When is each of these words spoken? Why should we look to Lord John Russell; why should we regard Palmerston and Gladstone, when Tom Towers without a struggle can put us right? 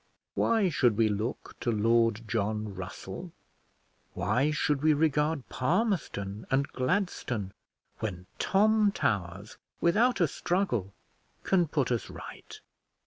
Why 0.33 0.67
should 0.69 0.97
we 0.97 1.09
look 1.09 1.55
to 1.59 1.71
Lord 1.71 2.21
John 2.27 2.73
Russell; 2.73 3.31
why 4.15 4.49
should 4.49 4.81
we 4.81 4.93
regard 4.95 5.47
Palmerston 5.47 6.47
and 6.49 6.67
Gladstone, 6.69 7.53
when 7.99 8.25
Tom 8.39 8.91
Towers 8.91 9.57
without 9.79 10.19
a 10.19 10.27
struggle 10.27 10.91
can 11.43 11.67
put 11.67 11.91
us 11.91 12.09
right? 12.09 12.61